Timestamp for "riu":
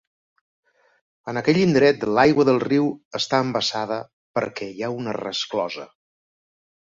2.63-2.87